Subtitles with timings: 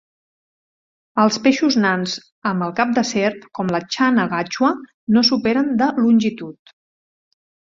[1.23, 2.15] Els peixos nans
[2.51, 4.73] amb cap de serp, com la "channa gachua",
[5.19, 6.75] no superen de longitud.